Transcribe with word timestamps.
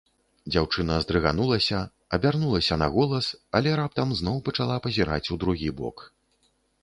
Дзяўчына 0.53 0.95
здрыганулася, 1.03 1.81
абярнулася 2.17 2.75
на 2.83 2.87
голас, 2.97 3.25
але 3.59 3.69
раптам 3.81 4.17
зноў 4.21 4.37
пачала 4.47 4.81
пазіраць 4.87 5.27
у 5.35 5.41
другі 5.47 5.69
бок. 5.83 5.97